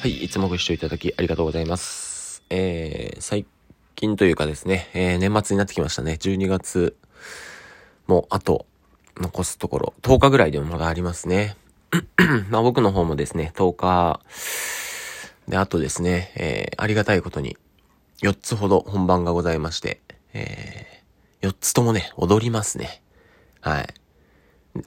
[0.00, 2.42] はい、いつもご視聴いただきありがとうございます。
[2.48, 3.44] えー、最
[3.96, 6.16] 近というかですね、えー、年末になってきましたね。
[6.18, 6.96] 12月
[8.06, 8.64] もあと
[9.18, 11.54] 残すところ、10日ぐらいでもまだありますね。
[12.48, 14.20] まあ僕の方もですね、10日
[15.48, 17.58] で、あとですね、えー、ありがたいことに
[18.22, 20.00] 4つほど本番がございまして、
[20.32, 23.02] えー、4つともね、踊りますね。
[23.60, 23.94] はい。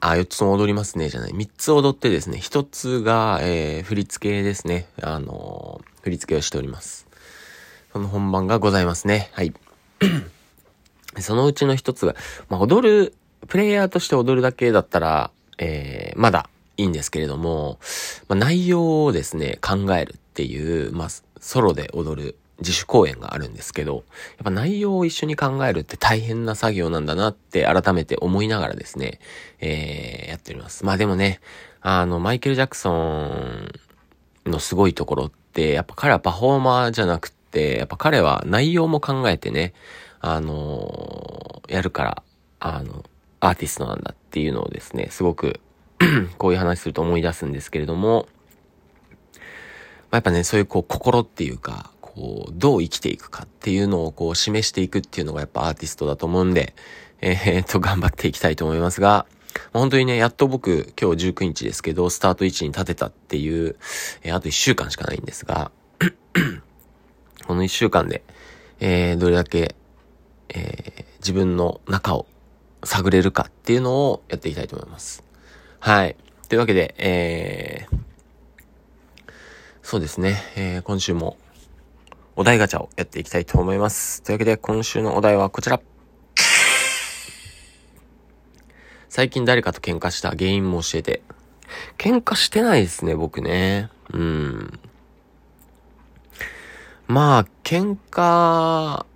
[0.00, 1.32] あ、4つも踊りますね、じゃない。
[1.32, 4.86] 3つ踊ってですね、1つが、えー、振り付けですね。
[5.02, 7.06] あのー、振り付けをしております。
[7.92, 9.30] その本番がございますね。
[9.32, 9.52] はい。
[11.20, 12.16] そのうちの1つが、
[12.48, 13.14] まあ、踊る、
[13.46, 17.78] プレイヤーとして踊るだけだったら、えー、まだいいんですけれども、
[18.28, 21.08] まあ、内容をですね、考えるっていう、まあ、
[21.40, 24.04] ソロで踊る自主公演があるんですけど、やっ
[24.44, 29.20] ぱ内容を一緒に考えるって大変な作業なんだなって改めて思いながらですね、
[29.60, 30.84] えー、やっております。
[30.84, 31.40] まあでもね、
[31.80, 33.70] あの、マイケル・ジャクソン
[34.46, 39.74] のすごいところって、やっぱ彼はパフォーマーじゃなくて、やっぱ彼は内容も考えてね、
[40.20, 42.22] あのー、やるから、
[42.60, 43.04] あの、
[43.40, 45.60] アーティストなんだっていうのをですね、すごく
[46.38, 48.26] こういう話すると思い出すんですけれども、
[50.10, 56.74] ま、やっぱね、そういうこう心っていうか、こう、どう生きていくかっていうのをこう示していくっていうのがやっぱアーティストだと思うんで、
[57.20, 59.26] えー、っ と、頑張っていきたいと思いますが、
[59.72, 63.76] 本当にね、やっと僕、今日19日ですけど、スタート位置に立てたっていう、
[64.22, 65.70] えー、あと1週間しかないんですが、
[67.46, 68.22] この1週間で、
[68.80, 69.74] えー、どれだけ、
[70.48, 72.26] えー、自分の中を
[72.84, 75.24] 探れるかっていうのをやっていきたいと思います。
[75.80, 76.16] はい。
[76.48, 77.98] というわけで、えー、
[79.82, 81.36] そうですね、えー、今週も
[82.36, 84.20] お題ガチャをやっていきたいと思います。
[84.22, 85.80] というわけで今週のお題はこちら。
[89.08, 91.22] 最近誰かと喧嘩した原因も教えて。
[91.96, 93.88] 喧嘩してないですね、僕ね。
[94.12, 94.80] うん。
[97.06, 99.06] まあ、喧嘩、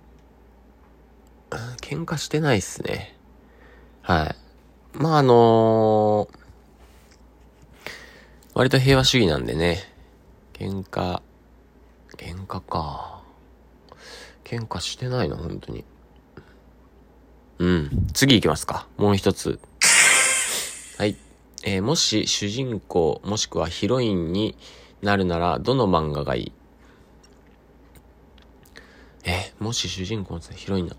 [1.81, 3.17] 喧嘩してないっすね。
[4.01, 4.35] はい。
[4.97, 6.39] まあ、あのー、
[8.53, 9.79] 割と平和主義なんでね。
[10.53, 11.21] 喧嘩、
[12.19, 13.21] 喧嘩か。
[14.43, 15.85] 喧嘩してないの、本当に。
[17.59, 18.07] うん。
[18.13, 18.87] 次行きますか。
[18.97, 19.57] もう一つ。
[20.97, 21.15] はい。
[21.63, 24.57] えー、もし主人公、もしくはヒロインに
[25.01, 26.51] なるなら、どの漫画がいい？
[29.23, 30.97] えー、もし主人公のヒロインな、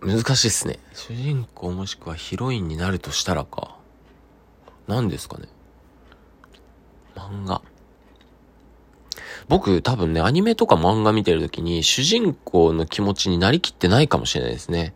[0.00, 0.80] 難しいっすね。
[0.92, 3.76] 主人公もしくはヒロインになるとしたらか。
[4.88, 5.46] 何ですかね？
[7.14, 7.62] 漫画。
[9.52, 14.94] 僕多分ね、アニメとか漫画見てる時に主人公の気持ちになりきってないかもしれないですね。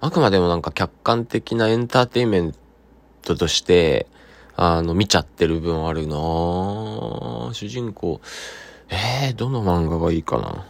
[0.00, 2.54] あくまでもなんか客観的なエンターテインメン
[3.22, 4.08] トとして、
[4.56, 6.16] あの、見ちゃってる部分あるな
[7.52, 8.20] 主人公、
[8.88, 10.66] えー、どの漫画がいいかな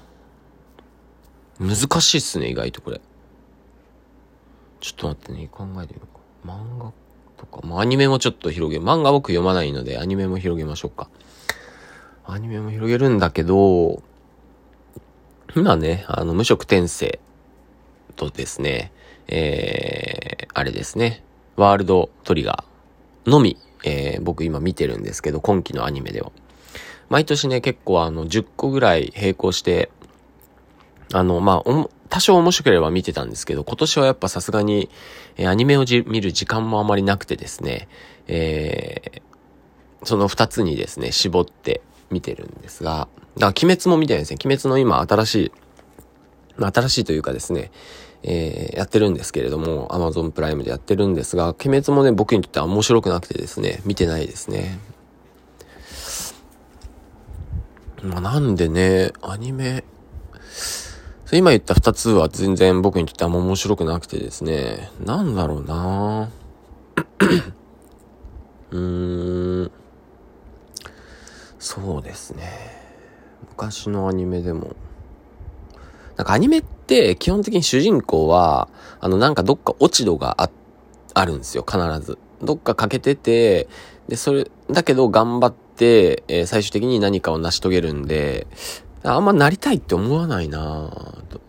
[1.58, 3.00] 難しいっすね、意外とこれ。
[4.80, 6.52] ちょっと待ってね、考えてみようか。
[6.52, 6.92] 漫画
[7.38, 11.08] とか、まあ、アニメもちょっと広げ、漫画僕読まないので、アニメも広げましょうか。
[12.26, 14.02] アニメも広げるんだけど、
[15.54, 17.20] 今ね、あの、無色転生
[18.16, 18.92] とですね、
[19.28, 21.22] えー、あれですね、
[21.56, 26.32] ワールドトリガーのみ、えー、僕今見てるんですけど、今期のアニメでは。
[27.10, 29.90] 毎年ね、結構あの、10個ぐらい並行して、
[31.12, 34.88] あの、まあ、多少面白ければ見てたんですけど、今年はやっぱさすがに、
[35.36, 37.86] えー、アニメを見る時間もあまりなくてですね、
[38.28, 44.38] えー、その2つにですね、絞って、見てるんですが、だから鬼滅も見てるんですね。
[44.44, 45.52] 鬼滅の今新しい、
[46.58, 47.70] 新しいというかですね、
[48.22, 54.78] えー、やってるんですけれども、Amazon プライムでやってるんですが、鬼滅もね、僕にとっては面白くなくてですね、見てないですね。
[58.02, 59.84] まあ、なんでね、アニメ、
[61.32, 66.30] 今言った二つは全然僕にとってあんま面白くなくてですね、なんだろうな
[68.70, 69.70] うーん。
[71.64, 72.52] そうですね。
[73.48, 74.76] 昔のアニメでも。
[76.16, 78.68] なんかアニメって基本的に主人公は、
[79.00, 80.50] あのなんかどっか落ち度があ、
[81.14, 82.18] あるんですよ、必ず。
[82.42, 83.68] どっか欠けてて、
[84.08, 88.46] で、それ、だけど頑張って、えー、最終的に何かを成し遂げるんで、
[89.02, 90.90] あんまなりたいって思わないな
[91.30, 91.40] と。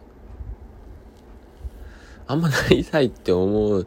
[2.25, 3.85] あんまなりたいって思う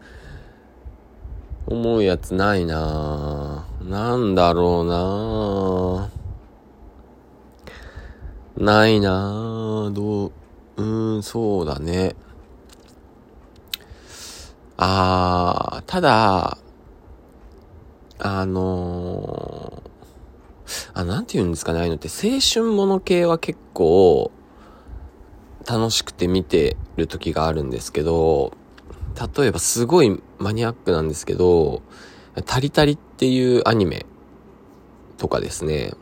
[1.71, 4.95] 思うやつないななんだろうな
[8.59, 10.33] ないなどう、
[10.77, 12.17] うーん、そうだね。
[14.77, 16.59] あー、ただ、
[18.19, 24.33] あのー、あ、なんて言うんですかね、ああいうのって青春もの系は結構
[25.65, 28.53] 楽しくて見てる時があるんですけど、
[29.37, 31.83] 例えばすごいマニアックなんですけど、
[32.45, 34.05] タリタリっていうアニメ
[35.17, 35.93] とかですね、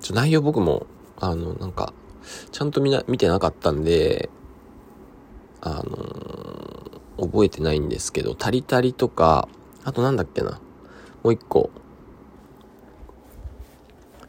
[0.00, 0.86] ちょ内容僕も、
[1.18, 1.94] あの、なんか、
[2.50, 4.30] ちゃんとみな、見てなかったんで、
[5.60, 9.48] あのー、覚えてないんですけど、タリタリとか、
[9.84, 10.60] あとなんだっけな。
[11.22, 11.70] もう一個。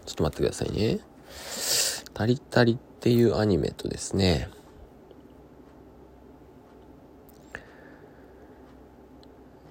[0.06, 1.00] ちょっと待ってくださいね。
[2.14, 4.50] タリタリっていうアニメとですね、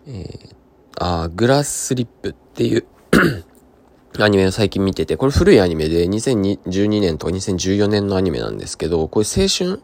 [0.06, 0.54] えー、
[0.98, 2.86] あグラスリップっていう
[4.18, 9.80] アニメを最近見てて、これ古いアニメで2012年とか2014年のアニメなんですけど、これ青春？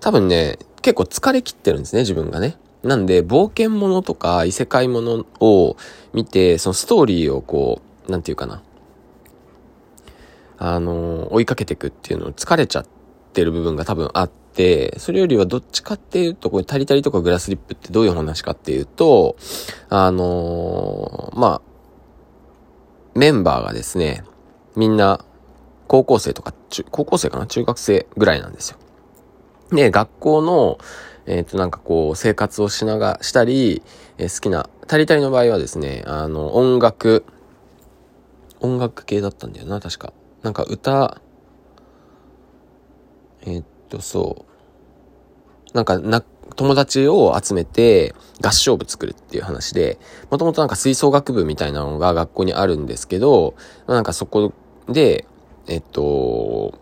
[0.00, 2.58] 多分ね、結構疲れ切ってるんですね、自分がね。
[2.82, 5.76] なんで、冒険者とか異世界ものを
[6.12, 8.62] 見て、そのストーリーをこう、なんていうかな。
[10.58, 12.86] あの、追いかけていくっていうのを疲れちゃっ
[13.32, 19.36] てる部分が多分あって、それよりはどっちかっていうと、これタリタリとかグラスリップってどういう話かっていうと、
[19.88, 21.73] あのまあ、
[23.14, 24.24] メンバーがですね、
[24.76, 25.24] みんな
[25.86, 27.46] 高校生とか、中高校生かな？
[27.46, 28.78] 中学生ぐらいなんですよ。
[29.70, 30.78] で、学校の、
[31.26, 33.82] えっ、ー、と、なんかこう、生活をしなが、したり、
[34.18, 37.24] えー、好きな、タリタリの場合はですね、あの、音楽、
[38.60, 40.12] 音楽系だったんだよな、確か。
[40.42, 41.20] なんか歌、
[43.46, 44.44] えっ、と、そ
[45.72, 45.76] う。
[45.76, 46.24] なんか、な、
[46.56, 49.98] 友達を集めて合唱部作るっていう話で、
[50.30, 53.54] もともとなんか吹奏楽部みたいなのが学校にあるんですけど、
[53.86, 54.52] なんかそこ
[54.88, 55.26] で、
[55.66, 56.78] えっと、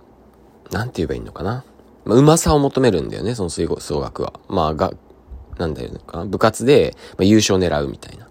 [0.70, 1.64] なんて言えばいいのかな。
[2.04, 4.32] まあ、うまさを求めるんだよね、その吹奏楽は。
[4.48, 4.92] まあ、が、
[5.58, 8.28] なんだよね部活で、まあ、優勝狙うみたいな。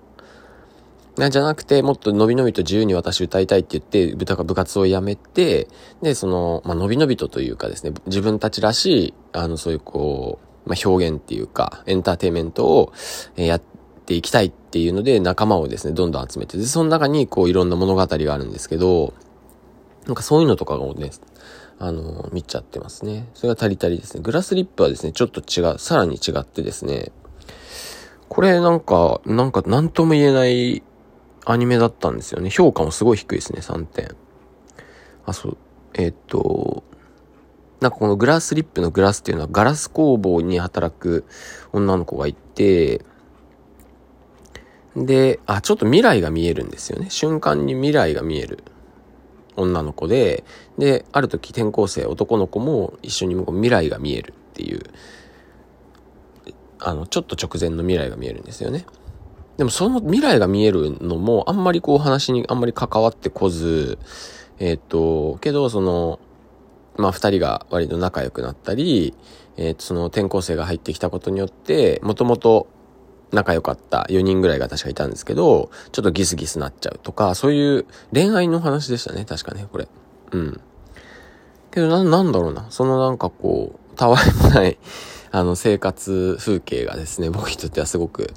[1.18, 5.68] なんじゃなくて、もっと伸び伸びと自由に私歌いたいって言って、部部活を辞めて、
[6.02, 12.94] で、その、まあ、伸び伸びとというかですね、自分たちらしい、あの、そういうこう、まあ、表現っていうか、エンターテイメントを
[13.36, 13.62] やっ
[14.06, 19.14] ていきたいっていうので、仲間をですね、どんどん集めて、で、その中にこういろんな物語があるんですけど、
[20.06, 21.12] なんかそういうのとかをね、
[21.80, 23.28] あの、見ちゃってますね。
[23.34, 24.22] それが足りたりですね。
[24.22, 27.12] グラスリップはですね、ちょっと違う、さらに違ってですね、
[28.30, 30.84] これなんか、なんか何とも言えない
[31.46, 32.50] アニメだったんですよね。
[32.50, 34.16] 評価もすごい低いですね、3点。
[35.26, 35.58] あ、そう。
[35.96, 36.84] えー、っと、
[37.82, 41.26] なんかこのグラスリップのグラスっていうのはガラス工房に働く
[41.74, 43.04] 女の子がいて、
[44.96, 47.10] で、あ、ちょっと未来が見えるんですよね。
[47.10, 48.64] 瞬間に未来が見える
[49.56, 50.44] 女の子で、
[50.78, 54.84] で、ある時転校生、男の子も一緒に未来が見えるっていう、
[56.80, 58.86] あの、ちょっと直前の未来が見えるんですよね。
[59.58, 63.98] でもその未来が見えるのもあんまりこう話にあんまり関わってこず、
[64.60, 66.20] えっ、ー、と、けどその、
[67.02, 69.14] まあ、二人が割と仲良くなったり、
[69.58, 72.68] えー、その転校生が入ってきたことによって、もともと
[73.32, 79.88] 仲良かった4人ぐらいが確かいたんですけど、ちょっとギスギスなっちゃうとか、そういう恋愛の話でしたね、確かね、これ。
[80.32, 80.62] うん。
[81.72, 82.68] けどな、なんだろうな。
[82.70, 84.78] そのなんかこう、たわいもない
[85.32, 88.34] あの、生活風景がですね、僕にとってはすごく、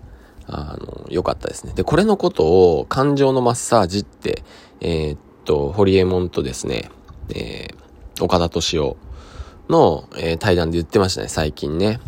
[0.47, 1.73] あの、良かったですね。
[1.75, 2.45] で、これのこと
[2.79, 4.45] を感情のマッサージって、
[4.81, 6.91] えー、っと、ホリエモンとですね、
[7.31, 7.85] えー
[8.21, 8.97] 岡田敏夫
[9.69, 12.01] の、えー、対談で言ってましたね、最近ね。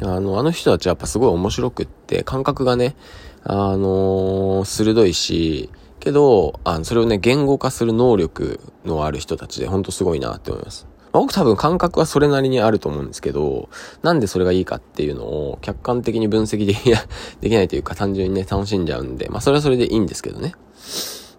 [0.00, 2.96] あの、あの人たちはやっぱすごい面白くって、感覚がね、
[3.44, 10.86] あのー、鋭いし、けど、あの、それをね、言語化する能力のある人たちで、ほんとすごいなって思います。
[11.12, 13.68] まあ、僕多分感覚はそれなりにあると思うんですけど、
[14.02, 17.02] なんでそれがいいかっていうのを客観的に分析できない
[17.40, 20.54] できないというか単純にね、楽しんじゃうんで、まあそれはそれでいいんですけどね。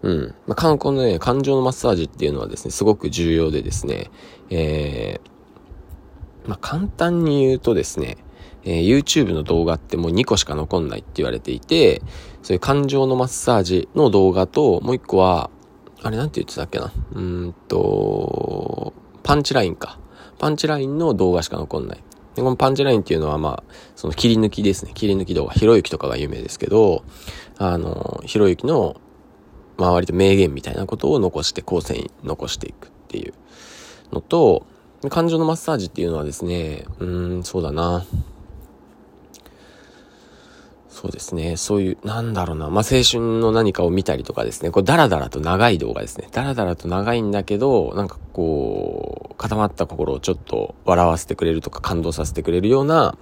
[0.02, 0.34] うん。
[0.46, 4.10] まあ、観光のね、感情のマッサージっていうのはですね、すごく重要でですね、
[4.48, 8.16] えー、まあ、簡単に言うとですね、
[8.64, 12.02] えー、YouTube の動画ってもう2個しか残んないって言われていて、
[12.42, 15.50] そういう感情のマッサージの動画と、もう1個は、
[16.02, 19.98] あれなんて言ってたっけなうんと、パンチラインか。
[20.38, 22.02] パンチラインの動画しか残んない。
[22.34, 24.92] で、このパンチラインっていうのはまあ、その切り抜きですね。
[24.94, 25.52] 切り抜き動画。
[25.52, 27.04] ひろゆきとかが有名ですけど、
[27.58, 28.96] あの、ひろゆきの
[29.76, 33.34] まあ割と名言みたいなことを残して後世に残していくっていう
[34.12, 34.66] のと、
[35.08, 38.04] 感情のマッサージっていうのはですね、うーん、そうだな。
[41.00, 41.56] そうですね。
[41.56, 42.68] そういう、なんだろうな。
[42.68, 44.70] まあ、青春の何かを見たりとかですね。
[44.70, 46.28] これダラダラと長い動画ですね。
[46.30, 53.16] ダラダラと長いんだけど、なんかこう、固まった心をちょっと笑わせてくれるとか感動させてくれるような、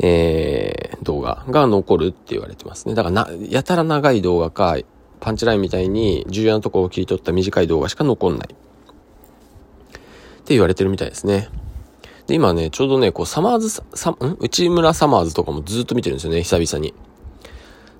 [0.00, 2.94] えー、動画が残るって言われてますね。
[2.94, 4.76] だからな、やたら長い動画か、
[5.24, 8.48] パンチラインみたいに重要なとこを切り取った短い動画しか残んない。
[8.50, 8.52] っ
[10.44, 11.48] て言われてるみたいですね。
[12.26, 14.16] で、今ね、ちょうどね、こう、サマーズ、さ、ん？
[14.38, 16.92] 内村サマーズとかもずっと見てるんですよね、久々に。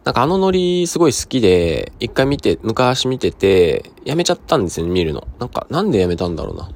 [0.05, 5.27] なんかあのノリすごい好きで、一回見て、昔見てて、やめちゃったんですよね、見るの。
[5.39, 6.69] なんか、なんでやめたんだろうな。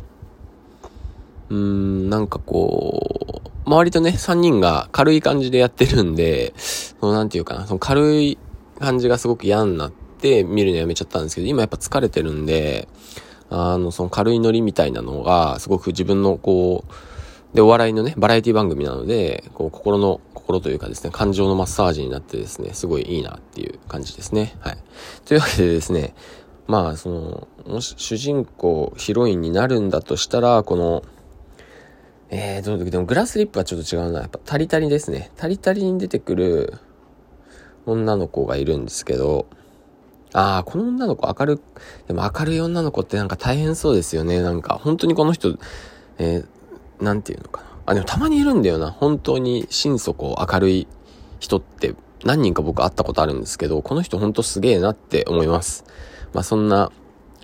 [1.51, 8.39] うーん、なんかこう、周りとね、3人が軽い感じでやってるんで、そのなんていうかな、その軽い
[8.79, 12.89] 感じがすごく嫌になってって見るのやめちゃったんですけど、今やっぱ疲れてるんで、
[13.51, 24.55] あの、その軽いノリみたいなのが、すごく自分のこう、で、お笑いのね、バラエティ番組なので、こう、心の、心というかですね、感情のマッサージになってですね、すごいいいなっていう感じですね。
[24.61, 24.79] はい。
[25.25, 26.15] というわけでですね、
[26.67, 31.03] まあ、その、もし主人公、ヒロインになるんだとしたら、この、
[32.31, 34.21] えー、どうでもグラスリップはちょっと違うな。
[34.21, 35.31] やっぱタリタリですね。
[35.37, 36.75] タリタリに出てくる
[37.87, 39.47] 女の子がいるんですけど、
[40.33, 41.61] ああ、この女の子明る、
[42.07, 44.43] でも明るい女の子ってなんか大変そうですよね。
[44.43, 45.59] なんか、本当にこの人、
[46.19, 47.69] えー、なんていうのかな。
[47.87, 48.91] あ、でもたまにいるんだよな。
[48.91, 50.87] 本当に心底明るい
[51.41, 51.95] 人って
[52.25, 55.85] 何人か僕会ったことあるんですけど、この人本当すげえなって思います。
[56.35, 56.93] まあそんな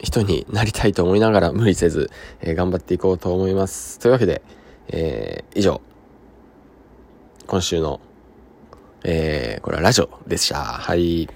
[0.03, 2.11] 人になりたいと思いながら無理せず、
[2.43, 3.99] えー、頑張っていこうと思います。
[3.99, 4.43] というわけで、
[4.89, 5.81] えー、以上、
[7.47, 8.01] 今週の、
[9.05, 10.57] えー、これはラジオでした。
[10.57, 11.29] はい。